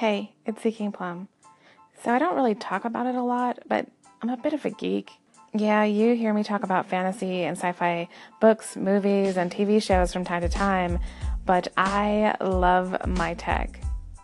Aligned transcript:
Hey, 0.00 0.32
it's 0.46 0.62
Seeking 0.62 0.92
Plum. 0.92 1.28
So 2.02 2.10
I 2.10 2.18
don't 2.18 2.34
really 2.34 2.54
talk 2.54 2.86
about 2.86 3.04
it 3.04 3.16
a 3.16 3.22
lot, 3.22 3.58
but 3.68 3.86
I'm 4.22 4.30
a 4.30 4.36
bit 4.38 4.54
of 4.54 4.64
a 4.64 4.70
geek. 4.70 5.10
Yeah, 5.52 5.84
you 5.84 6.14
hear 6.14 6.32
me 6.32 6.42
talk 6.42 6.62
about 6.62 6.88
fantasy 6.88 7.42
and 7.42 7.54
sci 7.54 7.70
fi 7.72 8.08
books, 8.40 8.76
movies, 8.76 9.36
and 9.36 9.52
TV 9.52 9.82
shows 9.82 10.10
from 10.10 10.24
time 10.24 10.40
to 10.40 10.48
time, 10.48 11.00
but 11.44 11.68
I 11.76 12.34
love 12.40 12.96
my 13.08 13.34
tech. 13.34 13.78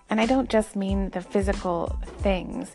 And 0.08 0.18
I 0.18 0.24
don't 0.24 0.48
just 0.48 0.76
mean 0.76 1.10
the 1.10 1.20
physical 1.20 1.94
things, 2.22 2.74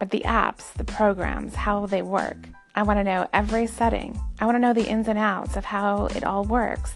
but 0.00 0.10
the 0.10 0.22
apps, 0.26 0.72
the 0.72 0.82
programs, 0.82 1.54
how 1.54 1.86
they 1.86 2.02
work. 2.02 2.48
I 2.74 2.82
want 2.82 2.98
to 2.98 3.04
know 3.04 3.28
every 3.32 3.68
setting. 3.68 4.20
I 4.40 4.44
want 4.44 4.56
to 4.56 4.60
know 4.60 4.72
the 4.72 4.88
ins 4.88 5.06
and 5.06 5.20
outs 5.20 5.56
of 5.56 5.66
how 5.66 6.06
it 6.06 6.24
all 6.24 6.42
works. 6.42 6.94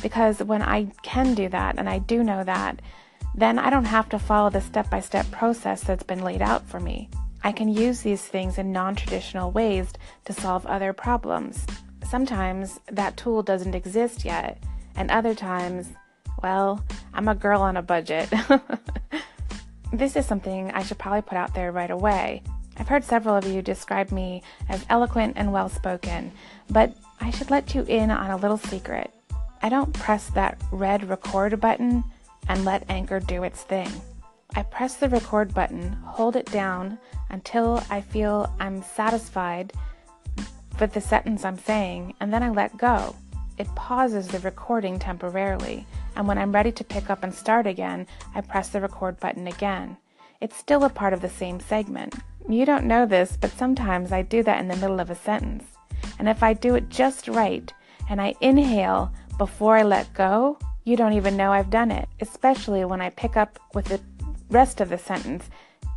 Because 0.00 0.42
when 0.42 0.62
I 0.62 0.86
can 1.02 1.34
do 1.34 1.50
that, 1.50 1.74
and 1.76 1.90
I 1.90 1.98
do 1.98 2.24
know 2.24 2.42
that, 2.42 2.80
then 3.34 3.58
I 3.58 3.70
don't 3.70 3.84
have 3.84 4.08
to 4.10 4.18
follow 4.18 4.50
the 4.50 4.60
step 4.60 4.90
by 4.90 5.00
step 5.00 5.30
process 5.30 5.82
that's 5.82 6.04
been 6.04 6.22
laid 6.22 6.42
out 6.42 6.66
for 6.66 6.78
me. 6.78 7.08
I 7.42 7.52
can 7.52 7.68
use 7.68 8.00
these 8.00 8.22
things 8.22 8.58
in 8.58 8.72
non 8.72 8.94
traditional 8.94 9.50
ways 9.50 9.92
to 10.24 10.32
solve 10.32 10.64
other 10.66 10.92
problems. 10.92 11.66
Sometimes 12.08 12.80
that 12.90 13.16
tool 13.16 13.42
doesn't 13.42 13.74
exist 13.74 14.24
yet, 14.24 14.62
and 14.96 15.10
other 15.10 15.34
times, 15.34 15.88
well, 16.42 16.84
I'm 17.12 17.28
a 17.28 17.34
girl 17.34 17.60
on 17.60 17.76
a 17.76 17.82
budget. 17.82 18.32
this 19.92 20.16
is 20.16 20.26
something 20.26 20.70
I 20.70 20.82
should 20.82 20.98
probably 20.98 21.22
put 21.22 21.36
out 21.36 21.54
there 21.54 21.72
right 21.72 21.90
away. 21.90 22.42
I've 22.76 22.88
heard 22.88 23.04
several 23.04 23.36
of 23.36 23.46
you 23.46 23.62
describe 23.62 24.10
me 24.10 24.42
as 24.68 24.84
eloquent 24.88 25.34
and 25.36 25.52
well 25.52 25.68
spoken, 25.68 26.32
but 26.70 26.94
I 27.20 27.30
should 27.30 27.50
let 27.50 27.74
you 27.74 27.82
in 27.82 28.10
on 28.10 28.30
a 28.30 28.36
little 28.36 28.58
secret. 28.58 29.12
I 29.62 29.68
don't 29.68 29.92
press 29.92 30.28
that 30.30 30.60
red 30.72 31.08
record 31.08 31.60
button 31.60 32.04
and 32.48 32.64
let 32.64 32.88
Anchor 32.90 33.20
do 33.20 33.42
its 33.42 33.62
thing. 33.62 33.90
I 34.54 34.62
press 34.62 34.94
the 34.94 35.08
record 35.08 35.52
button, 35.52 35.92
hold 36.04 36.36
it 36.36 36.46
down 36.46 36.98
until 37.30 37.82
I 37.90 38.00
feel 38.00 38.52
I'm 38.60 38.82
satisfied 38.82 39.72
with 40.78 40.92
the 40.92 41.00
sentence 41.00 41.44
I'm 41.44 41.58
saying, 41.58 42.14
and 42.20 42.32
then 42.32 42.42
I 42.42 42.50
let 42.50 42.76
go. 42.76 43.16
It 43.58 43.72
pauses 43.74 44.28
the 44.28 44.40
recording 44.40 44.98
temporarily, 44.98 45.86
and 46.16 46.26
when 46.26 46.38
I'm 46.38 46.52
ready 46.52 46.72
to 46.72 46.84
pick 46.84 47.10
up 47.10 47.22
and 47.22 47.34
start 47.34 47.66
again, 47.66 48.06
I 48.34 48.40
press 48.40 48.68
the 48.68 48.80
record 48.80 49.18
button 49.20 49.46
again. 49.46 49.96
It's 50.40 50.56
still 50.56 50.84
a 50.84 50.90
part 50.90 51.12
of 51.12 51.20
the 51.20 51.28
same 51.28 51.60
segment. 51.60 52.14
You 52.48 52.66
don't 52.66 52.86
know 52.86 53.06
this, 53.06 53.36
but 53.40 53.56
sometimes 53.56 54.12
I 54.12 54.22
do 54.22 54.42
that 54.42 54.60
in 54.60 54.68
the 54.68 54.76
middle 54.76 55.00
of 55.00 55.10
a 55.10 55.14
sentence. 55.14 55.64
And 56.18 56.28
if 56.28 56.42
I 56.42 56.52
do 56.52 56.74
it 56.74 56.88
just 56.88 57.28
right, 57.28 57.72
and 58.10 58.20
I 58.20 58.34
inhale 58.40 59.12
before 59.38 59.76
I 59.76 59.82
let 59.82 60.12
go, 60.14 60.58
you 60.84 60.96
don't 60.96 61.14
even 61.14 61.36
know 61.36 61.52
I've 61.52 61.70
done 61.70 61.90
it, 61.90 62.08
especially 62.20 62.84
when 62.84 63.00
I 63.00 63.10
pick 63.10 63.36
up 63.36 63.58
with 63.74 63.86
the 63.86 64.00
rest 64.50 64.80
of 64.80 64.90
the 64.90 64.98
sentence 64.98 65.48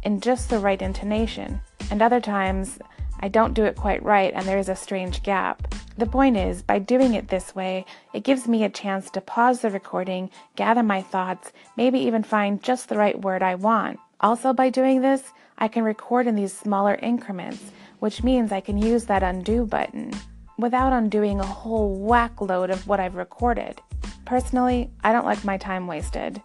in 0.04 0.22
just 0.22 0.50
the 0.50 0.60
right 0.60 0.82
intonation. 0.82 1.62
And 1.92 2.02
other 2.02 2.22
times, 2.22 2.80
I 3.20 3.28
don't 3.28 3.54
do 3.54 3.66
it 3.66 3.76
quite 3.76 4.04
right 4.04 4.32
and 4.34 4.46
there 4.46 4.58
is 4.58 4.70
a 4.70 4.76
strange 4.76 5.24
gap. 5.24 5.74
The 5.98 6.06
point 6.06 6.38
is, 6.38 6.62
by 6.62 6.80
doing 6.80 7.16
it 7.16 7.28
this 7.28 7.56
way, 7.56 7.86
it 8.14 8.24
gives 8.24 8.48
me 8.48 8.64
a 8.64 8.70
chance 8.70 9.10
to 9.12 9.22
pause 9.22 9.62
the 9.62 9.72
recording, 9.72 10.30
gather 10.56 10.84
my 10.84 11.02
thoughts, 11.02 11.52
maybe 11.76 12.00
even 12.00 12.24
find 12.24 12.62
just 12.62 12.88
the 12.88 12.98
right 12.98 13.20
word 13.20 13.42
I 13.42 13.56
want. 13.56 14.00
Also, 14.22 14.54
by 14.54 14.70
doing 14.70 15.02
this, 15.02 15.24
I 15.58 15.68
can 15.68 15.84
record 15.84 16.28
in 16.28 16.36
these 16.36 16.54
smaller 16.54 16.96
increments, 16.96 17.72
which 18.00 18.24
means 18.24 18.52
I 18.52 18.62
can 18.62 18.78
use 18.78 19.06
that 19.06 19.24
undo 19.24 19.66
button 19.66 20.12
without 20.58 20.94
undoing 20.94 21.40
a 21.40 21.46
whole 21.46 21.96
whack 21.96 22.40
load 22.42 22.70
of 22.70 22.88
what 22.88 23.00
I've 23.00 23.16
recorded. 23.16 23.82
Personally, 24.28 24.92
I 25.06 25.14
don't 25.14 25.26
like 25.26 25.46
my 25.46 25.56
time 25.56 25.88
wasted. 25.88 26.42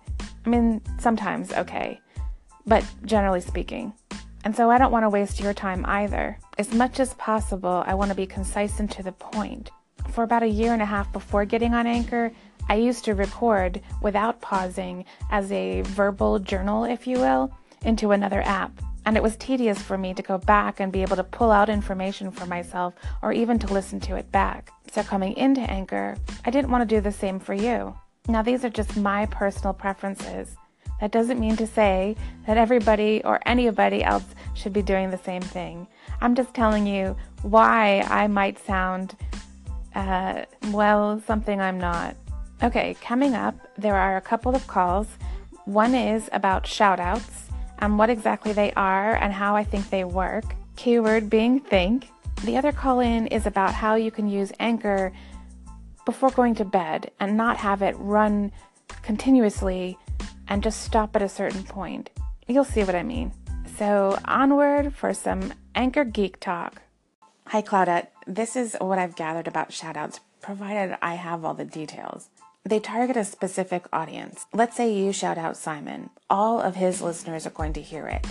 I 0.47 0.49
mean, 0.49 0.81
sometimes, 1.01 1.53
okay, 1.53 2.01
but 2.65 2.87
generally 3.05 3.41
speaking. 3.41 3.93
And 4.45 4.55
so 4.55 4.71
I 4.71 4.79
don't 4.79 4.93
want 4.93 5.03
to 5.03 5.11
waste 5.11 5.41
your 5.41 5.53
time 5.53 5.85
either. 5.87 6.39
As 6.59 6.73
much 6.73 7.01
as 7.01 7.15
possible, 7.15 7.83
I 7.85 7.95
want 7.95 8.11
to 8.13 8.15
be 8.15 8.25
concise 8.25 8.79
and 8.79 8.89
to 8.93 9.03
the 9.03 9.11
point. 9.11 9.73
For 10.13 10.23
about 10.23 10.45
a 10.45 10.49
year 10.49 10.73
and 10.73 10.81
a 10.81 10.85
half 10.87 11.13
before 11.13 11.45
getting 11.45 11.75
on 11.75 11.89
Anchor, 11.89 12.31
I 12.69 12.77
used 12.77 13.05
to 13.07 13.17
record 13.17 13.81
without 14.01 14.41
pausing 14.41 15.05
as 15.33 15.51
a 15.51 15.81
verbal 15.81 16.39
journal, 16.39 16.85
if 16.85 17.09
you 17.09 17.19
will, 17.19 17.53
into 17.85 18.13
another 18.13 18.43
app. 18.43 18.81
And 19.05 19.17
it 19.17 19.23
was 19.23 19.37
tedious 19.37 19.83
for 19.83 19.99
me 19.99 20.15
to 20.15 20.23
go 20.23 20.39
back 20.39 20.79
and 20.79 20.93
be 20.93 21.03
able 21.03 21.17
to 21.17 21.25
pull 21.25 21.51
out 21.51 21.69
information 21.69 22.31
for 22.31 22.47
myself 22.47 22.95
or 23.21 23.33
even 23.33 23.59
to 23.59 23.73
listen 23.73 23.99
to 24.01 24.17
it 24.17 24.31
back. 24.31 24.73
So, 24.93 25.03
coming 25.03 25.37
into 25.37 25.61
Anchor, 25.63 26.17
I 26.45 26.51
didn't 26.51 26.71
want 26.71 26.89
to 26.89 26.95
do 26.97 27.01
the 27.01 27.13
same 27.13 27.41
for 27.41 27.55
you. 27.55 27.97
Now, 28.29 28.43
these 28.43 28.65
are 28.65 28.71
just 28.71 28.97
my 28.97 29.27
personal 29.27 29.75
preferences. 29.75 30.57
That 31.01 31.11
doesn't 31.11 31.41
mean 31.41 31.57
to 31.57 31.67
say 31.67 32.15
that 32.47 32.57
everybody 32.57 33.23
or 33.25 33.41
anybody 33.45 34.05
else 34.05 34.25
should 34.55 34.73
be 34.73 34.83
doing 34.83 35.11
the 35.11 35.19
same 35.19 35.43
thing. 35.43 35.89
I'm 36.21 36.37
just 36.37 36.55
telling 36.55 36.87
you 36.87 37.17
why 37.43 38.03
I 38.03 38.29
might 38.29 38.65
sound, 38.65 39.17
uh, 39.97 40.43
well, 40.71 41.21
something 41.27 41.61
I'm 41.61 41.79
not. 41.79 42.15
Okay, 42.63 42.95
coming 43.01 43.35
up, 43.35 43.57
there 43.77 43.97
are 43.97 44.17
a 44.17 44.21
couple 44.21 44.55
of 44.55 44.69
calls. 44.69 45.09
One 45.65 45.97
is 45.97 46.31
about 46.33 46.63
shoutouts 46.63 47.52
and 47.83 47.99
what 47.99 48.09
exactly 48.09 48.53
they 48.53 48.73
are 48.73 49.17
and 49.17 49.33
how 49.33 49.57
I 49.57 49.65
think 49.65 49.91
they 49.91 50.05
work. 50.05 50.45
Keyword 50.77 51.29
being 51.29 51.59
think. 51.59 52.07
The 52.45 52.57
other 52.57 52.73
call 52.73 53.01
in 53.01 53.27
is 53.27 53.45
about 53.45 53.75
how 53.75 53.97
you 53.97 54.13
can 54.13 54.29
use 54.29 54.53
Anchor 54.61 55.13
before 56.07 56.31
going 56.31 56.55
to 56.55 56.65
bed 56.65 57.11
and 57.21 57.37
not 57.37 57.57
have 57.59 57.83
it 57.83 57.97
run 57.99 58.53
continuously 59.03 59.99
and 60.47 60.63
just 60.63 60.83
stop 60.83 61.17
at 61.17 61.23
a 61.23 61.29
certain 61.29 61.65
point. 61.65 62.11
You'll 62.47 62.65
see 62.65 62.85
what 62.85 62.95
I 62.95 63.03
mean. 63.03 63.33
So, 63.77 64.17
onward 64.27 64.95
for 64.95 65.13
some 65.13 65.53
Anchor 65.75 66.05
Geek 66.05 66.39
Talk. 66.39 66.83
Hi, 67.49 67.63
Claudette. 67.63 68.09
This 68.27 68.55
is 68.55 68.77
what 68.81 68.99
I've 68.99 69.17
gathered 69.17 69.49
about 69.49 69.71
shoutouts, 69.71 70.21
provided 70.41 70.97
I 71.03 71.15
have 71.15 71.45
all 71.45 71.55
the 71.55 71.65
details. 71.65 72.29
They 72.65 72.79
target 72.79 73.17
a 73.17 73.25
specific 73.25 73.87
audience. 73.93 74.47
Let's 74.53 74.77
say 74.77 74.95
you 74.95 75.13
shout 75.13 75.37
out 75.37 75.57
Simon. 75.57 76.11
All 76.31 76.61
of 76.61 76.77
his 76.77 77.03
listeners 77.03 77.45
are 77.45 77.51
going 77.51 77.73
to 77.73 77.83
hear 77.83 78.07
it. 78.07 78.25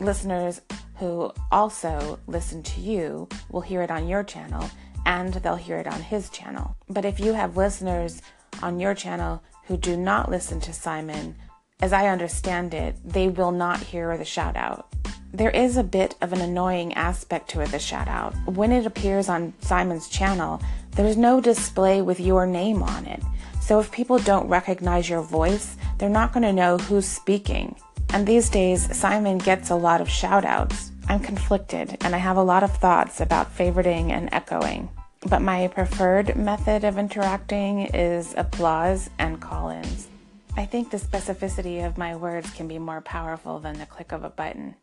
Listeners 0.00 0.60
who 0.96 1.30
also 1.52 2.18
listen 2.26 2.64
to 2.64 2.80
you 2.80 3.28
will 3.52 3.60
hear 3.60 3.82
it 3.82 3.90
on 3.90 4.08
your 4.08 4.24
channel 4.24 4.68
and 5.06 5.32
they'll 5.34 5.54
hear 5.54 5.78
it 5.78 5.86
on 5.86 6.02
his 6.02 6.28
channel. 6.28 6.76
But 6.88 7.04
if 7.04 7.20
you 7.20 7.34
have 7.34 7.56
listeners 7.56 8.20
on 8.64 8.80
your 8.80 8.94
channel 8.94 9.44
who 9.66 9.76
do 9.76 9.96
not 9.96 10.28
listen 10.28 10.58
to 10.62 10.72
Simon, 10.72 11.36
as 11.80 11.92
I 11.92 12.08
understand 12.08 12.74
it, 12.74 12.96
they 13.04 13.28
will 13.28 13.52
not 13.52 13.78
hear 13.78 14.18
the 14.18 14.24
shout 14.24 14.56
out. 14.56 14.92
There 15.32 15.50
is 15.50 15.76
a 15.76 15.84
bit 15.84 16.16
of 16.20 16.32
an 16.32 16.40
annoying 16.40 16.94
aspect 16.94 17.48
to 17.50 17.60
it, 17.60 17.70
the 17.70 17.78
shout 17.78 18.08
out. 18.08 18.34
When 18.46 18.72
it 18.72 18.86
appears 18.86 19.28
on 19.28 19.52
Simon's 19.60 20.08
channel, 20.08 20.60
there's 20.92 21.16
no 21.16 21.40
display 21.40 22.02
with 22.02 22.18
your 22.18 22.44
name 22.44 22.82
on 22.82 23.06
it. 23.06 23.22
So 23.68 23.78
if 23.80 23.92
people 23.92 24.18
don't 24.18 24.48
recognize 24.48 25.10
your 25.10 25.20
voice, 25.20 25.76
they're 25.98 26.08
not 26.08 26.32
going 26.32 26.44
to 26.44 26.54
know 26.54 26.78
who's 26.78 27.04
speaking. 27.06 27.76
And 28.14 28.26
these 28.26 28.48
days, 28.48 28.96
Simon 28.96 29.36
gets 29.36 29.68
a 29.68 29.74
lot 29.74 30.00
of 30.00 30.08
shout 30.08 30.46
outs. 30.46 30.90
I'm 31.06 31.20
conflicted 31.20 31.98
and 32.00 32.14
I 32.14 32.18
have 32.18 32.38
a 32.38 32.42
lot 32.42 32.62
of 32.62 32.74
thoughts 32.74 33.20
about 33.20 33.54
favoriting 33.54 34.08
and 34.08 34.30
echoing. 34.32 34.88
But 35.28 35.42
my 35.42 35.68
preferred 35.68 36.34
method 36.34 36.82
of 36.82 36.96
interacting 36.96 37.80
is 37.92 38.32
applause 38.38 39.10
and 39.18 39.38
call 39.38 39.68
ins. 39.68 40.08
I 40.56 40.64
think 40.64 40.90
the 40.90 40.96
specificity 40.96 41.86
of 41.86 41.98
my 41.98 42.16
words 42.16 42.48
can 42.52 42.68
be 42.68 42.78
more 42.78 43.02
powerful 43.02 43.58
than 43.58 43.78
the 43.78 43.84
click 43.84 44.12
of 44.12 44.24
a 44.24 44.30
button. 44.30 44.76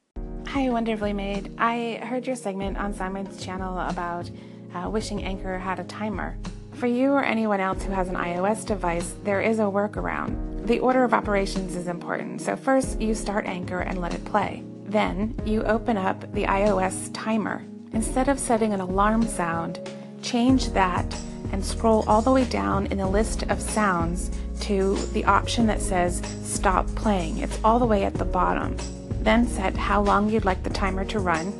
Hi, 0.45 0.69
Wonderfully 0.69 1.13
Made. 1.13 1.55
I 1.57 2.01
heard 2.03 2.27
your 2.27 2.35
segment 2.35 2.77
on 2.77 2.93
Simon's 2.93 3.43
channel 3.43 3.79
about 3.79 4.29
uh, 4.75 4.87
wishing 4.91 5.23
Anchor 5.23 5.57
had 5.57 5.79
a 5.79 5.85
timer. 5.85 6.37
For 6.75 6.87
you 6.87 7.11
or 7.11 7.23
anyone 7.23 7.61
else 7.61 7.83
who 7.83 7.93
has 7.93 8.09
an 8.09 8.15
iOS 8.15 8.65
device, 8.65 9.15
there 9.23 9.39
is 9.39 9.59
a 9.59 9.63
workaround. 9.63 10.67
The 10.67 10.79
order 10.79 11.05
of 11.05 11.13
operations 11.13 11.73
is 11.73 11.87
important. 11.87 12.41
So, 12.41 12.57
first, 12.57 12.99
you 12.99 13.15
start 13.15 13.45
Anchor 13.45 13.79
and 13.79 14.01
let 14.01 14.13
it 14.13 14.25
play. 14.25 14.61
Then, 14.83 15.39
you 15.45 15.63
open 15.63 15.95
up 15.95 16.29
the 16.33 16.43
iOS 16.43 17.11
timer. 17.13 17.63
Instead 17.93 18.27
of 18.27 18.37
setting 18.37 18.73
an 18.73 18.81
alarm 18.81 19.25
sound, 19.25 19.79
change 20.21 20.71
that 20.71 21.05
and 21.53 21.63
scroll 21.63 22.03
all 22.09 22.21
the 22.21 22.31
way 22.31 22.43
down 22.43 22.87
in 22.87 22.97
the 22.97 23.07
list 23.07 23.43
of 23.43 23.61
sounds 23.61 24.29
to 24.59 24.95
the 25.13 25.23
option 25.23 25.67
that 25.67 25.79
says 25.79 26.21
Stop 26.43 26.87
Playing. 26.87 27.37
It's 27.37 27.59
all 27.63 27.79
the 27.79 27.85
way 27.85 28.03
at 28.03 28.15
the 28.15 28.25
bottom. 28.25 28.75
Then 29.21 29.47
set 29.47 29.77
how 29.77 30.01
long 30.01 30.29
you'd 30.29 30.43
like 30.43 30.63
the 30.63 30.69
timer 30.69 31.05
to 31.05 31.19
run 31.19 31.53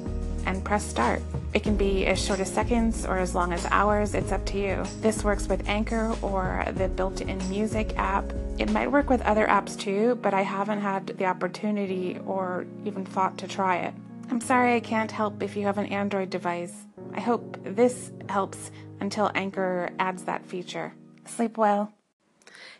and 0.45 0.61
press 0.63 0.85
Start. 0.85 1.21
It 1.55 1.63
can 1.63 1.77
be 1.77 2.05
as 2.05 2.21
short 2.21 2.41
as 2.41 2.51
seconds 2.51 3.05
or 3.05 3.17
as 3.17 3.33
long 3.33 3.53
as 3.53 3.65
hours, 3.71 4.13
it's 4.13 4.33
up 4.33 4.45
to 4.47 4.59
you. 4.59 4.83
This 4.99 5.23
works 5.23 5.47
with 5.47 5.69
Anchor 5.69 6.13
or 6.21 6.65
the 6.75 6.89
built 6.89 7.21
in 7.21 7.37
music 7.49 7.97
app. 7.97 8.25
It 8.57 8.69
might 8.73 8.91
work 8.91 9.09
with 9.09 9.21
other 9.21 9.47
apps 9.47 9.79
too, 9.79 10.15
but 10.15 10.33
I 10.33 10.41
haven't 10.41 10.81
had 10.81 11.07
the 11.07 11.23
opportunity 11.23 12.19
or 12.25 12.65
even 12.83 13.05
thought 13.05 13.37
to 13.37 13.47
try 13.47 13.77
it. 13.77 13.93
I'm 14.29 14.41
sorry 14.41 14.75
I 14.75 14.81
can't 14.81 15.09
help 15.09 15.41
if 15.41 15.55
you 15.55 15.63
have 15.63 15.77
an 15.77 15.85
Android 15.85 16.29
device. 16.29 16.73
I 17.13 17.21
hope 17.21 17.57
this 17.63 18.11
helps 18.27 18.69
until 18.99 19.31
Anchor 19.33 19.91
adds 19.97 20.23
that 20.23 20.45
feature. 20.45 20.93
Sleep 21.25 21.57
well. 21.57 21.93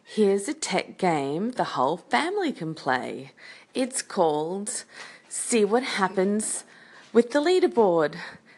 Here's 0.03 0.49
a 0.49 0.53
tech 0.53 0.97
game 0.97 1.51
the 1.51 1.63
whole 1.63 1.95
family 1.95 2.51
can 2.51 2.73
play. 2.73 3.31
It's 3.73 4.01
called 4.01 4.83
See 5.29 5.63
What 5.63 5.83
Happens 5.83 6.65
with 7.13 7.31
the 7.31 7.39
Leaderboard. 7.39 8.15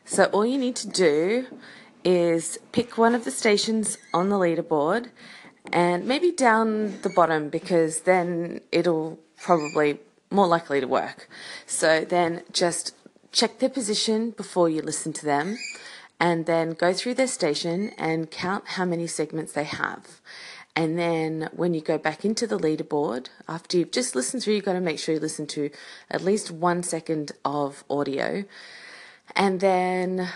So, 0.08 0.24
all 0.26 0.46
you 0.46 0.58
need 0.58 0.76
to 0.78 0.88
do 0.88 1.46
is 2.04 2.58
pick 2.72 2.98
one 2.98 3.14
of 3.14 3.26
the 3.26 3.32
stations 3.32 3.98
on 4.14 4.30
the 4.30 4.38
leaderboard 4.38 5.10
and 5.74 6.06
maybe 6.06 6.32
down 6.32 7.02
the 7.02 7.10
bottom 7.10 7.50
because 7.50 8.02
then 8.02 8.62
it'll 8.72 9.20
probably 9.36 10.00
more 10.32 10.48
likely 10.48 10.80
to 10.80 10.88
work. 10.88 11.28
So 11.66 12.06
then 12.06 12.44
just 12.52 12.96
check 13.32 13.60
their 13.60 13.70
position 13.70 14.32
before 14.32 14.70
you 14.70 14.82
listen 14.82 15.12
to 15.14 15.26
them 15.26 15.58
and 16.20 16.46
then 16.46 16.72
go 16.72 16.94
through 16.94 17.16
their 17.16 17.28
station 17.28 17.92
and 17.98 18.32
count 18.32 18.70
how 18.70 18.86
many 18.86 19.08
segments 19.08 19.52
they 19.52 19.66
have. 19.66 20.22
And 20.76 20.98
then 20.98 21.50
when 21.54 21.74
you 21.74 21.82
go 21.82 21.98
back 21.98 22.24
into 22.24 22.46
the 22.48 22.58
leaderboard, 22.58 23.28
after 23.48 23.78
you've 23.78 23.92
just 23.92 24.16
listened 24.16 24.44
through, 24.44 24.54
you've 24.54 24.66
got 24.66 24.74
to 24.74 24.80
make 24.80 25.00
sure 25.00 25.16
you 25.16 25.20
listen 25.20 25.48
to 25.48 25.72
at 26.10 26.24
least 26.24 26.52
one 26.52 26.84
second 26.84 27.34
of 27.44 27.84
audio. 27.90 28.46
And 29.36 29.60
then 29.60 30.30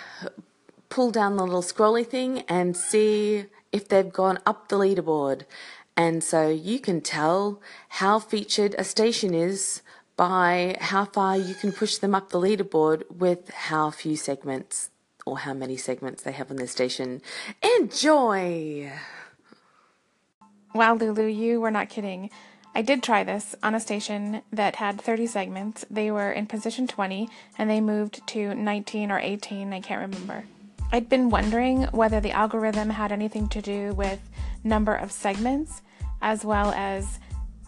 pull 0.89 1.11
down 1.11 1.37
the 1.37 1.43
little 1.43 1.63
scrolly 1.63 2.05
thing 2.05 2.39
and 2.41 2.75
see 2.75 3.45
if 3.71 3.87
they've 3.87 4.11
gone 4.11 4.39
up 4.45 4.67
the 4.67 4.77
leaderboard. 4.77 5.43
And 5.97 6.23
so 6.23 6.49
you 6.49 6.79
can 6.79 7.01
tell 7.01 7.61
how 7.89 8.19
featured 8.19 8.75
a 8.77 8.83
station 8.83 9.33
is 9.33 9.81
by 10.17 10.77
how 10.79 11.05
far 11.05 11.37
you 11.37 11.55
can 11.55 11.71
push 11.71 11.97
them 11.97 12.13
up 12.13 12.29
the 12.29 12.39
leaderboard 12.39 13.03
with 13.09 13.49
how 13.49 13.89
few 13.91 14.15
segments 14.15 14.89
or 15.25 15.39
how 15.39 15.53
many 15.53 15.77
segments 15.77 16.23
they 16.23 16.31
have 16.31 16.51
on 16.51 16.57
their 16.57 16.67
station. 16.67 17.21
Enjoy! 17.79 18.91
Wow, 20.73 20.95
Lulu, 20.95 21.25
you 21.25 21.59
were 21.59 21.71
not 21.71 21.89
kidding. 21.89 22.29
I 22.73 22.81
did 22.81 23.03
try 23.03 23.23
this 23.23 23.53
on 23.61 23.75
a 23.75 23.79
station 23.79 24.41
that 24.51 24.77
had 24.77 25.01
30 25.01 25.27
segments. 25.27 25.85
They 25.89 26.09
were 26.09 26.31
in 26.31 26.47
position 26.47 26.87
20 26.87 27.29
and 27.57 27.69
they 27.69 27.81
moved 27.81 28.25
to 28.27 28.55
19 28.55 29.11
or 29.11 29.19
18, 29.19 29.73
I 29.73 29.81
can't 29.81 30.01
remember. 30.01 30.45
I'd 30.91 31.09
been 31.09 31.29
wondering 31.29 31.83
whether 31.91 32.19
the 32.19 32.31
algorithm 32.31 32.89
had 32.89 33.11
anything 33.11 33.49
to 33.49 33.61
do 33.61 33.93
with 33.93 34.19
number 34.63 34.93
of 34.93 35.11
segments 35.11 35.81
as 36.21 36.45
well 36.45 36.71
as 36.71 37.19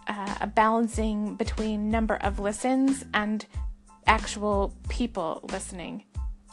uh, 0.07 0.35
a 0.41 0.47
balancing 0.47 1.35
between 1.35 1.89
number 1.89 2.15
of 2.15 2.39
listens 2.39 3.05
and 3.13 3.45
actual 4.07 4.73
people 4.89 5.41
listening. 5.51 6.03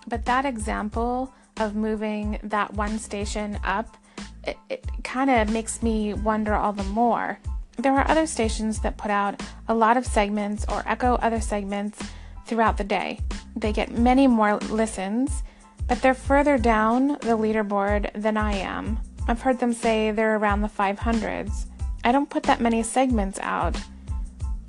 But 0.07 0.25
that 0.25 0.45
example 0.45 1.33
of 1.59 1.77
moving 1.77 2.39
that 2.43 2.73
one 2.75 2.99
station 2.99 3.59
up, 3.65 3.97
it, 4.45 4.57
it 4.69 4.85
kind 5.05 5.31
of 5.31 5.53
makes 5.53 5.83
me 5.83 6.15
wonder 6.15 6.55
all 6.55 6.73
the 6.73 6.85
more. 6.85 7.39
There 7.81 7.97
are 7.97 8.09
other 8.11 8.27
stations 8.27 8.81
that 8.81 8.97
put 8.97 9.11
out 9.11 9.43
a 9.69 9.75
lot 9.75 9.97
of 9.97 10.07
segments 10.07 10.65
or 10.69 10.83
echo 10.87 11.15
other 11.17 11.41
segments 11.41 11.99
throughout 12.47 12.77
the 12.77 12.85
day. 12.85 13.21
They 13.57 13.73
get 13.73 13.97
many 13.97 14.27
more 14.27 14.57
listens 14.57 15.43
but 15.91 16.01
they're 16.03 16.15
further 16.15 16.57
down 16.57 17.09
the 17.09 17.37
leaderboard 17.37 18.13
than 18.13 18.37
I 18.37 18.53
am. 18.53 19.01
I've 19.27 19.43
heard 19.43 19.59
them 19.59 19.73
say 19.73 20.13
they're 20.13 20.37
around 20.37 20.61
the 20.61 20.69
500s. 20.69 21.67
I 22.05 22.13
don't 22.13 22.31
put 22.31 22.45
that 22.45 22.61
many 22.61 22.85
segments 22.85 23.41
out. 23.41 23.77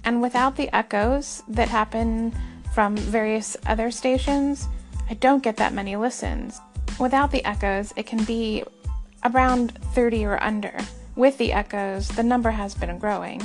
And 0.04 0.20
without 0.20 0.56
the 0.56 0.76
echoes 0.76 1.44
that 1.48 1.70
happen 1.70 2.34
from 2.74 2.98
various 2.98 3.56
other 3.68 3.92
stations, 3.92 4.68
I 5.12 5.14
don't 5.14 5.44
get 5.44 5.58
that 5.58 5.76
many 5.76 5.96
listens. 5.96 6.60
Without 7.00 7.30
the 7.30 7.46
echoes, 7.46 7.94
it 7.96 8.08
can 8.08 8.24
be 8.24 8.64
around 9.24 9.78
30 9.94 10.26
or 10.26 10.42
under. 10.42 10.76
With 11.16 11.38
the 11.38 11.52
echoes, 11.52 12.08
the 12.08 12.24
number 12.24 12.52
has 12.52 12.74
been 12.74 12.98
growing. 12.98 13.42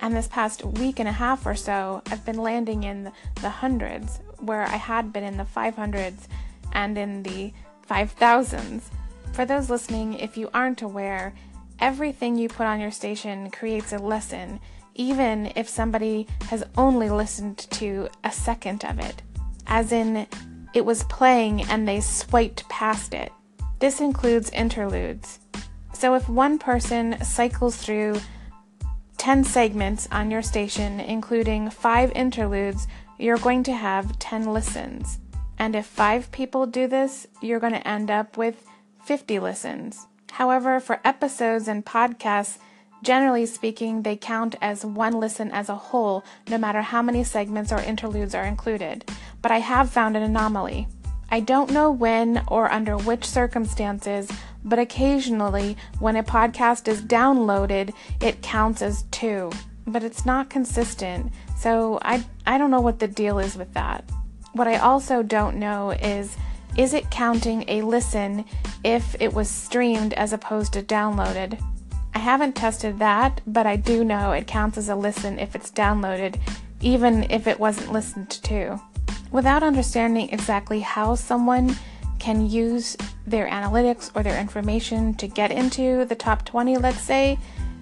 And 0.00 0.14
this 0.14 0.28
past 0.28 0.64
week 0.64 1.00
and 1.00 1.08
a 1.08 1.12
half 1.12 1.46
or 1.46 1.54
so, 1.54 2.02
I've 2.10 2.24
been 2.26 2.38
landing 2.38 2.84
in 2.84 3.10
the 3.40 3.48
hundreds, 3.48 4.20
where 4.38 4.62
I 4.62 4.76
had 4.76 5.12
been 5.12 5.24
in 5.24 5.38
the 5.38 5.44
500s 5.44 6.28
and 6.72 6.98
in 6.98 7.22
the 7.22 7.52
5000s. 7.88 8.82
For 9.32 9.44
those 9.46 9.70
listening, 9.70 10.14
if 10.14 10.36
you 10.36 10.50
aren't 10.52 10.82
aware, 10.82 11.34
everything 11.80 12.36
you 12.36 12.48
put 12.48 12.66
on 12.66 12.80
your 12.80 12.90
station 12.90 13.50
creates 13.50 13.92
a 13.92 13.98
lesson, 13.98 14.60
even 14.94 15.52
if 15.56 15.68
somebody 15.68 16.26
has 16.48 16.64
only 16.76 17.08
listened 17.08 17.58
to 17.58 18.08
a 18.24 18.30
second 18.30 18.84
of 18.84 18.98
it, 18.98 19.22
as 19.66 19.90
in 19.92 20.26
it 20.74 20.84
was 20.84 21.04
playing 21.04 21.62
and 21.62 21.88
they 21.88 22.00
swiped 22.00 22.68
past 22.68 23.14
it. 23.14 23.32
This 23.78 24.00
includes 24.00 24.50
interludes. 24.50 25.38
So 25.96 26.14
if 26.14 26.28
one 26.28 26.58
person 26.58 27.16
cycles 27.24 27.74
through 27.78 28.20
10 29.16 29.44
segments 29.44 30.06
on 30.12 30.30
your 30.30 30.42
station, 30.42 31.00
including 31.00 31.70
5 31.70 32.12
interludes, 32.12 32.86
you're 33.18 33.38
going 33.38 33.62
to 33.62 33.72
have 33.72 34.18
10 34.18 34.52
listens. 34.52 35.18
And 35.58 35.74
if 35.74 35.86
five 35.86 36.30
people 36.32 36.66
do 36.66 36.86
this, 36.86 37.26
you're 37.40 37.60
going 37.60 37.72
to 37.72 37.88
end 37.88 38.10
up 38.10 38.36
with 38.36 38.66
50 39.06 39.38
listens. 39.38 40.06
However, 40.32 40.80
for 40.80 41.00
episodes 41.02 41.66
and 41.66 41.82
podcasts, 41.82 42.58
generally 43.02 43.46
speaking, 43.46 44.02
they 44.02 44.16
count 44.16 44.54
as 44.60 44.84
one 44.84 45.18
listen 45.18 45.50
as 45.50 45.70
a 45.70 45.76
whole, 45.76 46.22
no 46.46 46.58
matter 46.58 46.82
how 46.82 47.00
many 47.00 47.24
segments 47.24 47.72
or 47.72 47.80
interludes 47.80 48.34
are 48.34 48.44
included. 48.44 49.10
But 49.40 49.50
I 49.50 49.60
have 49.60 49.88
found 49.88 50.14
an 50.14 50.22
anomaly. 50.22 50.88
I 51.30 51.40
don't 51.40 51.72
know 51.72 51.90
when 51.90 52.44
or 52.48 52.70
under 52.70 52.98
which 52.98 53.24
circumstances, 53.24 54.30
but 54.66 54.78
occasionally 54.78 55.76
when 56.00 56.16
a 56.16 56.22
podcast 56.22 56.88
is 56.88 57.00
downloaded, 57.00 57.94
it 58.20 58.42
counts 58.42 58.82
as 58.82 59.04
two. 59.04 59.50
But 59.86 60.02
it's 60.02 60.26
not 60.26 60.50
consistent, 60.50 61.32
so 61.56 61.98
I, 62.02 62.26
I 62.44 62.58
don't 62.58 62.72
know 62.72 62.80
what 62.80 62.98
the 62.98 63.08
deal 63.08 63.38
is 63.38 63.56
with 63.56 63.72
that. 63.74 64.04
What 64.52 64.66
I 64.66 64.76
also 64.76 65.22
don't 65.22 65.56
know 65.56 65.92
is 65.92 66.36
is 66.76 66.92
it 66.92 67.10
counting 67.10 67.64
a 67.68 67.80
listen 67.80 68.44
if 68.84 69.16
it 69.18 69.32
was 69.32 69.48
streamed 69.48 70.12
as 70.12 70.34
opposed 70.34 70.74
to 70.74 70.82
downloaded? 70.82 71.58
I 72.14 72.18
haven't 72.18 72.54
tested 72.54 72.98
that, 72.98 73.40
but 73.46 73.66
I 73.66 73.76
do 73.76 74.04
know 74.04 74.32
it 74.32 74.46
counts 74.46 74.76
as 74.76 74.90
a 74.90 74.96
listen 74.96 75.38
if 75.38 75.54
it's 75.54 75.70
downloaded, 75.70 76.38
even 76.82 77.30
if 77.30 77.46
it 77.46 77.58
wasn't 77.58 77.92
listened 77.92 78.30
to. 78.30 78.80
Without 79.30 79.62
understanding 79.62 80.28
exactly 80.30 80.80
how 80.80 81.14
someone 81.14 81.76
can 82.18 82.48
use 82.48 82.96
their 83.26 83.48
analytics 83.48 84.10
or 84.14 84.22
their 84.22 84.40
information 84.40 85.14
to 85.14 85.26
get 85.26 85.50
into 85.50 86.04
the 86.04 86.14
top 86.14 86.44
20, 86.44 86.76
let's 86.76 87.00
say, 87.00 87.38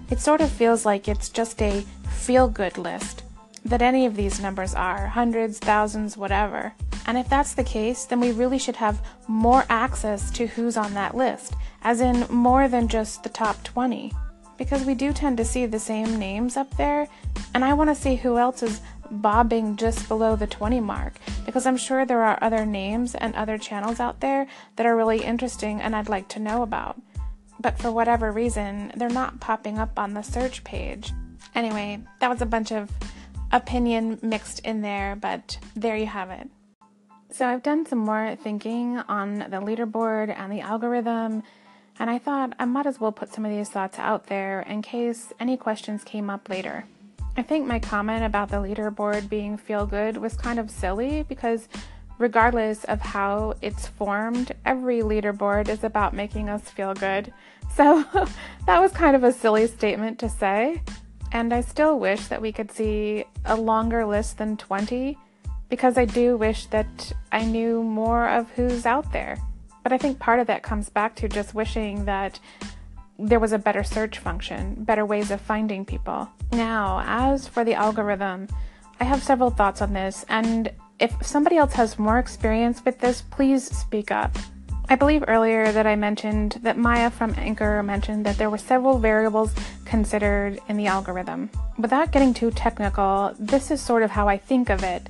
it 0.09 0.19
sort 0.19 0.41
of 0.41 0.51
feels 0.51 0.85
like 0.85 1.07
it's 1.07 1.29
just 1.29 1.61
a 1.61 1.81
feel 2.09 2.47
good 2.47 2.77
list 2.77 3.23
that 3.65 3.81
any 3.81 4.05
of 4.05 4.15
these 4.15 4.39
numbers 4.39 4.75
are 4.75 5.07
hundreds, 5.07 5.57
thousands, 5.57 6.15
whatever. 6.15 6.73
And 7.07 7.17
if 7.17 7.27
that's 7.27 7.53
the 7.53 7.63
case, 7.63 8.05
then 8.05 8.19
we 8.19 8.31
really 8.31 8.59
should 8.59 8.75
have 8.75 9.03
more 9.27 9.65
access 9.69 10.29
to 10.31 10.47
who's 10.47 10.77
on 10.77 10.93
that 10.93 11.15
list, 11.15 11.55
as 11.81 12.01
in 12.01 12.25
more 12.29 12.67
than 12.67 12.87
just 12.87 13.23
the 13.23 13.29
top 13.29 13.63
20. 13.63 14.11
Because 14.57 14.85
we 14.85 14.95
do 14.95 15.11
tend 15.11 15.37
to 15.37 15.45
see 15.45 15.65
the 15.65 15.79
same 15.79 16.17
names 16.17 16.57
up 16.57 16.77
there, 16.77 17.07
and 17.53 17.65
I 17.65 17.73
want 17.73 17.89
to 17.89 17.95
see 17.95 18.15
who 18.15 18.37
else 18.37 18.63
is 18.63 18.81
bobbing 19.11 19.75
just 19.75 20.07
below 20.07 20.35
the 20.35 20.47
20 20.47 20.79
mark, 20.79 21.15
because 21.45 21.65
I'm 21.65 21.77
sure 21.77 22.05
there 22.05 22.23
are 22.23 22.39
other 22.41 22.65
names 22.65 23.15
and 23.15 23.35
other 23.35 23.57
channels 23.57 23.99
out 23.99 24.19
there 24.19 24.47
that 24.75 24.85
are 24.85 24.95
really 24.95 25.23
interesting 25.23 25.79
and 25.81 25.95
I'd 25.95 26.09
like 26.09 26.27
to 26.29 26.39
know 26.39 26.63
about. 26.63 26.99
But 27.59 27.77
for 27.77 27.91
whatever 27.91 28.31
reason, 28.31 28.91
they're 28.95 29.09
not 29.09 29.39
popping 29.39 29.77
up 29.77 29.97
on 29.97 30.13
the 30.13 30.21
search 30.21 30.63
page. 30.63 31.13
Anyway, 31.53 32.01
that 32.19 32.29
was 32.29 32.41
a 32.41 32.45
bunch 32.45 32.71
of 32.71 32.91
opinion 33.51 34.19
mixed 34.21 34.59
in 34.59 34.81
there, 34.81 35.15
but 35.15 35.57
there 35.75 35.95
you 35.95 36.07
have 36.07 36.29
it. 36.29 36.49
So 37.31 37.45
I've 37.45 37.63
done 37.63 37.85
some 37.85 37.99
more 37.99 38.35
thinking 38.35 38.97
on 38.97 39.39
the 39.39 39.61
leaderboard 39.61 40.33
and 40.37 40.51
the 40.51 40.61
algorithm, 40.61 41.43
and 41.99 42.09
I 42.09 42.17
thought 42.17 42.53
I 42.59 42.65
might 42.65 42.85
as 42.85 42.99
well 42.99 43.11
put 43.11 43.33
some 43.33 43.45
of 43.45 43.51
these 43.51 43.69
thoughts 43.69 43.99
out 43.99 44.27
there 44.27 44.61
in 44.61 44.81
case 44.81 45.31
any 45.39 45.57
questions 45.57 46.03
came 46.03 46.29
up 46.29 46.49
later. 46.49 46.85
I 47.37 47.41
think 47.41 47.67
my 47.67 47.79
comment 47.79 48.23
about 48.23 48.49
the 48.49 48.57
leaderboard 48.57 49.27
being 49.27 49.57
feel 49.57 49.85
good 49.85 50.15
was 50.17 50.35
kind 50.35 50.57
of 50.57 50.71
silly 50.71 51.23
because 51.23 51.67
regardless 52.17 52.85
of 52.85 53.01
how 53.01 53.55
it's 53.61 53.87
formed, 53.87 54.53
every 54.65 55.01
leaderboard 55.01 55.67
is 55.67 55.83
about 55.83 56.13
making 56.13 56.49
us 56.49 56.69
feel 56.69 56.93
good. 56.93 57.33
So 57.75 58.05
that 58.67 58.79
was 58.79 58.93
kind 58.93 59.17
of 59.17 59.25
a 59.25 59.33
silly 59.33 59.67
statement 59.67 60.17
to 60.19 60.29
say. 60.29 60.81
And 61.33 61.53
I 61.53 61.59
still 61.59 61.99
wish 61.99 62.27
that 62.27 62.41
we 62.41 62.53
could 62.53 62.71
see 62.71 63.25
a 63.43 63.57
longer 63.57 64.05
list 64.05 64.37
than 64.37 64.55
20 64.55 65.17
because 65.67 65.97
I 65.97 66.05
do 66.05 66.37
wish 66.37 66.67
that 66.67 67.11
I 67.33 67.43
knew 67.43 67.83
more 67.83 68.29
of 68.29 68.49
who's 68.51 68.85
out 68.85 69.11
there. 69.11 69.37
But 69.83 69.91
I 69.91 69.97
think 69.97 70.19
part 70.19 70.39
of 70.39 70.47
that 70.47 70.63
comes 70.63 70.87
back 70.87 71.15
to 71.17 71.27
just 71.27 71.53
wishing 71.53 72.05
that 72.05 72.39
there 73.17 73.39
was 73.39 73.53
a 73.53 73.59
better 73.59 73.83
search 73.83 74.19
function, 74.19 74.75
better 74.83 75.05
ways 75.05 75.31
of 75.31 75.41
finding 75.41 75.85
people. 75.85 76.29
Now, 76.51 77.01
as 77.05 77.47
for 77.47 77.63
the 77.63 77.73
algorithm, 77.73 78.47
I 78.99 79.05
have 79.05 79.23
several 79.23 79.49
thoughts 79.49 79.81
on 79.81 79.93
this, 79.93 80.25
and 80.29 80.71
if 80.99 81.13
somebody 81.25 81.57
else 81.57 81.73
has 81.73 81.99
more 81.99 82.19
experience 82.19 82.83
with 82.83 82.99
this, 82.99 83.21
please 83.21 83.65
speak 83.65 84.11
up. 84.11 84.37
I 84.87 84.95
believe 84.95 85.23
earlier 85.27 85.71
that 85.71 85.87
I 85.87 85.95
mentioned 85.95 86.59
that 86.61 86.77
Maya 86.77 87.09
from 87.09 87.33
Anchor 87.37 87.81
mentioned 87.81 88.25
that 88.25 88.37
there 88.37 88.51
were 88.51 88.57
several 88.57 88.99
variables 88.99 89.53
considered 89.83 90.59
in 90.67 90.77
the 90.77 90.85
algorithm. 90.87 91.49
Without 91.79 92.11
getting 92.11 92.33
too 92.33 92.51
technical, 92.51 93.33
this 93.39 93.71
is 93.71 93.81
sort 93.81 94.03
of 94.03 94.11
how 94.11 94.27
I 94.27 94.37
think 94.37 94.69
of 94.69 94.83
it 94.83 95.09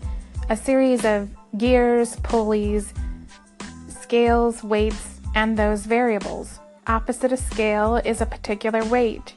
a 0.49 0.55
series 0.55 1.03
of 1.05 1.29
gears, 1.57 2.15
pulleys, 2.17 2.93
scales, 3.89 4.63
weights, 4.63 5.19
and 5.33 5.57
those 5.57 5.85
variables. 5.85 6.59
Opposite 6.87 7.31
a 7.31 7.37
scale 7.37 7.97
is 7.97 8.21
a 8.21 8.25
particular 8.27 8.85
weight. 8.85 9.33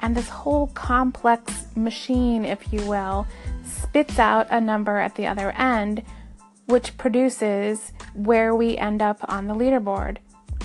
And 0.00 0.16
this 0.16 0.28
whole 0.28 0.68
complex 0.68 1.66
machine, 1.76 2.44
if 2.44 2.72
you 2.72 2.82
will, 2.84 3.26
spits 3.64 4.18
out 4.18 4.48
a 4.50 4.60
number 4.60 4.98
at 4.98 5.14
the 5.14 5.26
other 5.26 5.52
end, 5.52 6.02
which 6.66 6.96
produces 6.96 7.92
where 8.14 8.54
we 8.56 8.76
end 8.76 9.02
up 9.02 9.18
on 9.28 9.46
the 9.46 9.54
leaderboard. 9.54 10.18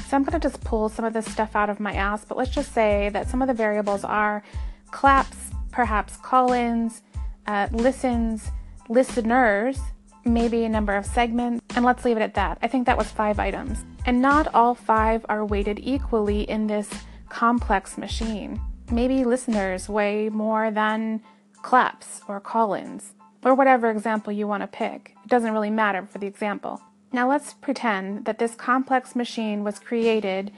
So 0.07 0.15
I'm 0.15 0.23
going 0.23 0.39
to 0.39 0.49
just 0.49 0.63
pull 0.63 0.89
some 0.89 1.05
of 1.05 1.13
this 1.13 1.31
stuff 1.31 1.55
out 1.55 1.69
of 1.69 1.79
my 1.79 1.93
ass, 1.93 2.25
but 2.25 2.37
let's 2.37 2.51
just 2.51 2.73
say 2.73 3.09
that 3.09 3.29
some 3.29 3.41
of 3.41 3.47
the 3.47 3.53
variables 3.53 4.03
are 4.03 4.43
claps, 4.91 5.51
perhaps 5.71 6.17
call 6.17 6.53
ins, 6.53 7.01
uh, 7.45 7.67
listens, 7.71 8.51
listeners, 8.89 9.79
maybe 10.23 10.63
a 10.63 10.69
number 10.69 10.95
of 10.95 11.05
segments, 11.05 11.63
and 11.75 11.85
let's 11.85 12.05
leave 12.05 12.17
it 12.17 12.21
at 12.21 12.33
that. 12.35 12.57
I 12.61 12.67
think 12.67 12.85
that 12.87 12.97
was 12.97 13.11
five 13.11 13.39
items. 13.39 13.83
And 14.05 14.21
not 14.21 14.53
all 14.53 14.75
five 14.75 15.25
are 15.27 15.43
weighted 15.43 15.79
equally 15.81 16.41
in 16.41 16.67
this 16.67 16.89
complex 17.29 17.97
machine. 17.97 18.61
Maybe 18.91 19.23
listeners 19.23 19.89
weigh 19.89 20.29
more 20.29 20.69
than 20.69 21.21
claps 21.63 22.21
or 22.27 22.39
call 22.39 22.75
ins, 22.75 23.13
or 23.43 23.55
whatever 23.55 23.89
example 23.89 24.31
you 24.31 24.47
want 24.47 24.61
to 24.61 24.67
pick. 24.67 25.15
It 25.23 25.29
doesn't 25.29 25.53
really 25.53 25.71
matter 25.71 26.05
for 26.05 26.19
the 26.19 26.27
example. 26.27 26.79
Now 27.11 27.27
let's 27.27 27.53
pretend 27.55 28.25
that 28.25 28.37
this 28.37 28.53
complex 28.53 29.15
machine 29.15 29.63
was 29.63 29.79
created 29.79 30.51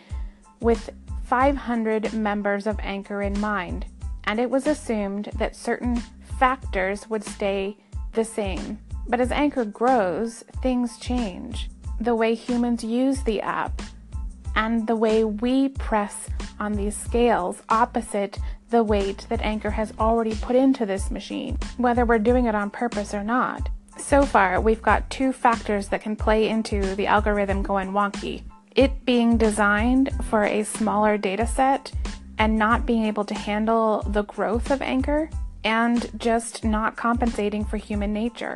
with 0.60 0.90
500 1.24 2.14
members 2.14 2.68
of 2.68 2.80
Anchor 2.82 3.22
in 3.22 3.40
mind, 3.40 3.86
and 4.26 4.40
it 4.40 4.50
was 4.50 4.68
assumed 4.68 5.30
that 5.38 5.56
certain 5.56 6.02
factors 6.38 7.10
would 7.10 7.24
stay 7.24 7.78
the 8.14 8.26
same. 8.26 8.80
But 9.08 9.22
as 9.22 9.32
Anchor 9.32 9.64
grows, 9.64 10.44
things 10.62 10.98
change. 10.98 11.70
The 12.00 12.16
way 12.16 12.36
humans 12.36 12.84
use 12.84 13.24
the 13.24 13.42
app 13.42 13.82
and 14.56 14.88
the 14.88 14.96
way 14.96 15.24
we 15.24 15.70
press 15.70 16.30
on 16.60 16.74
these 16.74 16.96
scales 16.96 17.62
opposite 17.70 18.40
the 18.70 18.84
weight 18.84 19.26
that 19.30 19.42
Anchor 19.42 19.72
has 19.72 19.94
already 20.00 20.36
put 20.36 20.56
into 20.56 20.86
this 20.86 21.10
machine, 21.10 21.58
whether 21.78 22.06
we're 22.06 22.20
doing 22.20 22.46
it 22.46 22.56
on 22.56 22.70
purpose 22.70 23.14
or 23.14 23.24
not. 23.24 23.70
So 23.98 24.24
far, 24.24 24.60
we've 24.60 24.82
got 24.82 25.10
two 25.10 25.32
factors 25.32 25.88
that 25.90 26.02
can 26.02 26.16
play 26.16 26.50
into 26.50 26.96
the 26.96 27.08
algorithm 27.08 27.64
going 27.64 27.92
wonky. 27.92 28.44
It 28.76 29.06
being 29.06 29.38
designed 29.38 30.12
for 30.26 30.44
a 30.44 30.64
smaller 30.64 31.18
data 31.18 31.48
set 31.48 31.92
and 32.38 32.58
not 32.58 32.86
being 32.86 33.06
able 33.06 33.26
to 33.26 33.34
handle 33.34 34.04
the 34.08 34.24
growth 34.24 34.70
of 34.70 34.82
Anchor, 34.82 35.30
and 35.64 36.10
just 36.20 36.64
not 36.64 36.96
compensating 36.96 37.66
for 37.66 37.78
human 37.78 38.14
nature. 38.14 38.56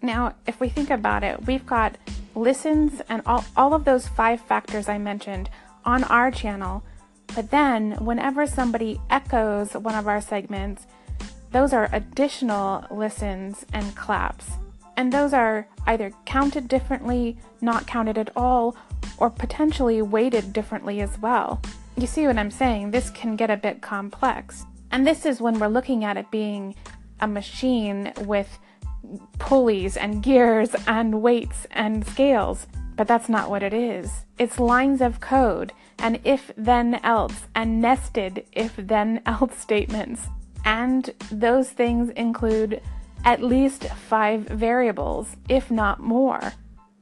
Now, 0.00 0.34
if 0.46 0.60
we 0.60 0.68
think 0.68 0.90
about 0.90 1.24
it, 1.24 1.44
we've 1.46 1.66
got 1.66 1.98
listens 2.36 3.00
and 3.08 3.22
all, 3.26 3.44
all 3.56 3.74
of 3.74 3.84
those 3.84 4.06
five 4.06 4.40
factors 4.40 4.88
I 4.88 4.98
mentioned 4.98 5.50
on 5.84 6.04
our 6.04 6.30
channel. 6.30 6.84
But 7.34 7.50
then, 7.50 7.92
whenever 8.04 8.46
somebody 8.46 9.00
echoes 9.10 9.72
one 9.72 9.94
of 9.94 10.06
our 10.06 10.20
segments, 10.20 10.86
those 11.50 11.72
are 11.72 11.88
additional 11.92 12.84
listens 12.90 13.64
and 13.72 13.96
claps. 13.96 14.52
And 14.96 15.12
those 15.12 15.32
are 15.32 15.68
either 15.86 16.12
counted 16.24 16.68
differently, 16.68 17.36
not 17.60 17.86
counted 17.86 18.16
at 18.16 18.30
all, 18.36 18.76
or 19.18 19.30
potentially 19.30 20.02
weighted 20.02 20.52
differently 20.52 21.00
as 21.00 21.18
well. 21.18 21.60
You 21.96 22.06
see 22.06 22.26
what 22.26 22.38
I'm 22.38 22.50
saying? 22.50 22.90
This 22.90 23.10
can 23.10 23.36
get 23.36 23.50
a 23.50 23.56
bit 23.56 23.82
complex. 23.82 24.64
And 24.90 25.06
this 25.06 25.26
is 25.26 25.40
when 25.40 25.58
we're 25.58 25.66
looking 25.68 26.04
at 26.04 26.16
it 26.16 26.30
being 26.30 26.74
a 27.20 27.26
machine 27.26 28.12
with 28.20 28.58
pulleys 29.38 29.96
and 29.96 30.22
gears 30.22 30.74
and 30.86 31.22
weights 31.22 31.66
and 31.70 32.06
scales. 32.06 32.66
But 32.96 33.06
that's 33.06 33.28
not 33.28 33.50
what 33.50 33.62
it 33.62 33.74
is. 33.74 34.24
It's 34.38 34.58
lines 34.58 35.00
of 35.00 35.20
code 35.20 35.72
and 35.98 36.20
if 36.24 36.50
then 36.56 37.00
else 37.02 37.44
and 37.54 37.80
nested 37.80 38.46
if 38.52 38.74
then 38.76 39.22
else 39.26 39.58
statements. 39.60 40.26
And 40.64 41.10
those 41.30 41.70
things 41.70 42.10
include 42.10 42.80
at 43.24 43.42
least 43.42 43.84
five 43.84 44.42
variables, 44.42 45.36
if 45.48 45.70
not 45.70 46.00
more. 46.00 46.52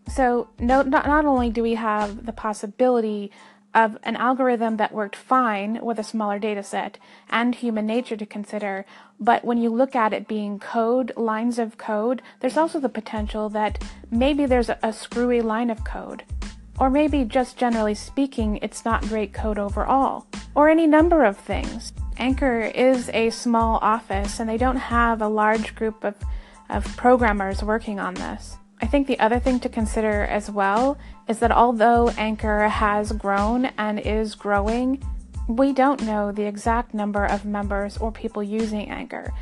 So, 0.08 0.48
no, 0.58 0.82
not, 0.82 1.06
not 1.06 1.24
only 1.24 1.50
do 1.50 1.62
we 1.62 1.74
have 1.74 2.26
the 2.26 2.32
possibility 2.32 3.30
of 3.74 3.98
an 4.04 4.16
algorithm 4.16 4.76
that 4.76 4.92
worked 4.94 5.16
fine 5.16 5.80
with 5.82 5.98
a 5.98 6.04
smaller 6.04 6.38
data 6.38 6.62
set 6.62 6.98
and 7.28 7.54
human 7.54 7.86
nature 7.86 8.16
to 8.16 8.24
consider. 8.24 8.86
But 9.18 9.44
when 9.44 9.58
you 9.58 9.70
look 9.70 9.96
at 9.96 10.12
it 10.12 10.28
being 10.28 10.58
code, 10.58 11.12
lines 11.16 11.58
of 11.58 11.76
code, 11.76 12.22
there's 12.40 12.56
also 12.56 12.78
the 12.78 12.88
potential 12.88 13.48
that 13.50 13.82
maybe 14.10 14.46
there's 14.46 14.68
a, 14.68 14.78
a 14.82 14.92
screwy 14.92 15.42
line 15.42 15.70
of 15.70 15.84
code. 15.84 16.22
Or 16.78 16.90
maybe 16.90 17.24
just 17.24 17.56
generally 17.56 17.94
speaking, 17.94 18.58
it's 18.62 18.84
not 18.84 19.02
great 19.02 19.32
code 19.32 19.58
overall. 19.58 20.26
Or 20.54 20.68
any 20.68 20.86
number 20.86 21.24
of 21.24 21.36
things. 21.36 21.92
Anchor 22.16 22.60
is 22.60 23.10
a 23.12 23.30
small 23.30 23.78
office 23.82 24.38
and 24.38 24.48
they 24.48 24.56
don't 24.56 24.76
have 24.76 25.20
a 25.20 25.28
large 25.28 25.74
group 25.74 26.04
of, 26.04 26.14
of 26.70 26.84
programmers 26.96 27.62
working 27.62 27.98
on 27.98 28.14
this. 28.14 28.56
I 28.84 28.86
think 28.86 29.06
the 29.06 29.18
other 29.18 29.38
thing 29.40 29.60
to 29.60 29.70
consider 29.70 30.24
as 30.24 30.50
well 30.50 30.98
is 31.26 31.38
that 31.38 31.50
although 31.50 32.10
Anchor 32.18 32.68
has 32.68 33.12
grown 33.12 33.64
and 33.78 33.98
is 33.98 34.34
growing, 34.34 35.02
we 35.48 35.72
don't 35.72 36.02
know 36.02 36.30
the 36.30 36.44
exact 36.44 36.92
number 36.92 37.24
of 37.24 37.46
members 37.46 37.96
or 37.96 38.12
people 38.12 38.42
using 38.42 38.90
Anchor, 38.90 39.32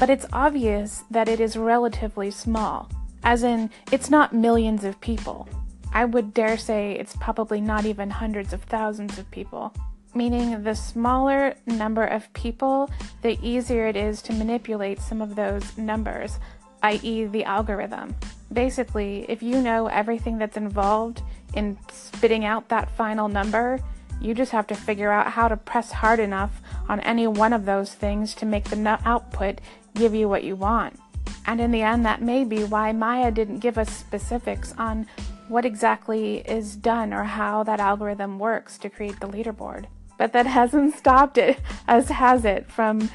but 0.00 0.10
it's 0.10 0.26
obvious 0.32 1.04
that 1.08 1.28
it 1.28 1.38
is 1.38 1.56
relatively 1.56 2.32
small, 2.32 2.90
as 3.22 3.44
in, 3.44 3.70
it's 3.92 4.10
not 4.10 4.34
millions 4.34 4.82
of 4.82 5.00
people. 5.00 5.48
I 5.94 6.04
would 6.04 6.34
dare 6.34 6.58
say 6.58 6.94
it's 6.98 7.14
probably 7.14 7.60
not 7.60 7.84
even 7.84 8.10
hundreds 8.10 8.52
of 8.52 8.64
thousands 8.64 9.20
of 9.20 9.30
people. 9.30 9.72
Meaning, 10.16 10.64
the 10.64 10.74
smaller 10.74 11.54
number 11.64 12.02
of 12.02 12.32
people, 12.32 12.90
the 13.22 13.38
easier 13.40 13.86
it 13.86 13.94
is 13.94 14.20
to 14.22 14.32
manipulate 14.32 14.98
some 14.98 15.22
of 15.22 15.36
those 15.36 15.78
numbers, 15.78 16.40
i.e., 16.82 17.24
the 17.24 17.44
algorithm 17.44 18.14
basically, 18.52 19.24
if 19.28 19.42
you 19.42 19.60
know 19.60 19.86
everything 19.86 20.38
that's 20.38 20.56
involved 20.56 21.22
in 21.54 21.78
spitting 21.90 22.44
out 22.44 22.68
that 22.68 22.90
final 22.90 23.28
number, 23.28 23.80
you 24.20 24.34
just 24.34 24.52
have 24.52 24.66
to 24.66 24.74
figure 24.74 25.10
out 25.10 25.32
how 25.32 25.48
to 25.48 25.56
press 25.56 25.92
hard 25.92 26.20
enough 26.20 26.60
on 26.88 27.00
any 27.00 27.26
one 27.26 27.52
of 27.52 27.64
those 27.64 27.94
things 27.94 28.34
to 28.34 28.46
make 28.46 28.64
the 28.64 29.00
output 29.04 29.60
give 29.94 30.14
you 30.14 30.28
what 30.28 30.44
you 30.44 30.56
want. 30.56 30.98
And 31.46 31.60
in 31.60 31.70
the 31.70 31.82
end, 31.82 32.04
that 32.04 32.20
may 32.20 32.44
be 32.44 32.64
why 32.64 32.92
Maya 32.92 33.30
didn't 33.30 33.60
give 33.60 33.78
us 33.78 33.90
specifics 33.90 34.74
on 34.76 35.06
what 35.48 35.64
exactly 35.64 36.38
is 36.40 36.76
done 36.76 37.12
or 37.12 37.24
how 37.24 37.62
that 37.64 37.80
algorithm 37.80 38.38
works 38.38 38.78
to 38.78 38.90
create 38.90 39.20
the 39.20 39.28
leaderboard. 39.28 39.86
But 40.18 40.32
that 40.32 40.46
hasn't 40.58 40.96
stopped 40.96 41.38
it, 41.38 41.60
as 41.88 42.08
has 42.08 42.44
it, 42.44 42.70
from 42.70 43.10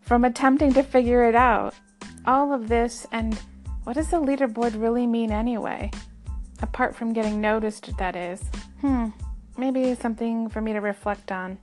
from 0.00 0.24
attempting 0.24 0.72
to 0.72 0.82
figure 0.82 1.28
it 1.28 1.36
out. 1.36 1.74
All 2.26 2.52
of 2.52 2.68
this 2.68 3.06
and 3.12 3.38
what 3.84 3.94
does 3.94 4.10
the 4.10 4.18
leaderboard 4.18 4.80
really 4.80 5.06
mean 5.06 5.32
anyway? 5.32 5.90
Apart 6.62 6.94
from 6.94 7.12
getting 7.12 7.40
noticed, 7.40 7.96
that 7.96 8.14
is. 8.14 8.42
Hmm, 8.80 9.08
maybe 9.56 9.94
something 9.94 10.48
for 10.48 10.60
me 10.60 10.72
to 10.72 10.80
reflect 10.80 11.32
on. 11.32 11.58